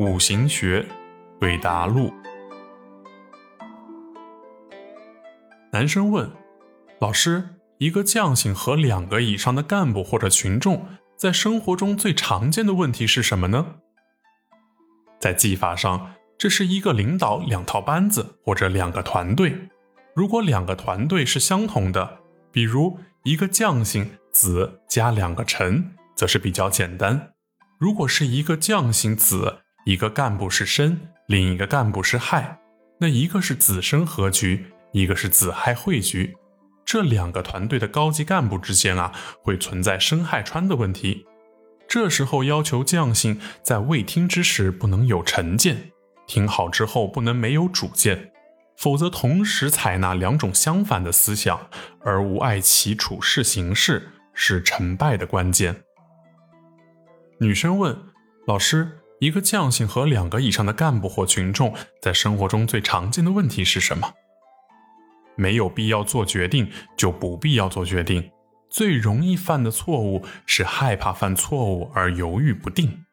[0.00, 0.86] 五行学，
[1.40, 2.14] 韦达录。
[5.72, 6.30] 男生问：
[7.00, 13.74] 老师，一个将姓和两个以上的干部或者群众，在生活中最常见的问题是什么呢？
[15.18, 19.68] 在技法上，这是一个领导两套班子或者两个团队。
[20.14, 22.20] 如果两个团队是相同的，
[22.52, 27.32] 比如一个将姓子加两个臣，则是比较简单。
[27.80, 32.60] 如果是一个将姓子，一个干部是申，另一个干部是亥，
[32.98, 36.36] 那一个是子申合局，一个是子亥会局，
[36.84, 41.24] 这两个团队的高级干部之间啊，会存在申亥穿的问题。
[41.88, 45.90] 这时候要求将性在未听之时不能有成见，
[46.26, 48.32] 听好之后不能没有主见，
[48.76, 51.70] 否则同时采纳两种相反的思想
[52.04, 55.84] 而无碍其处事形式，是成败的关键。
[57.40, 57.98] 女生问
[58.46, 58.98] 老师。
[59.20, 64.12] 一个将性和两个以上的干部或群众在生活中最常见的问题是什么？
[65.36, 68.30] 没有必要做决定，就不必要做决定。
[68.70, 73.04] 最容易犯的错误是害怕犯错误而犹豫不定。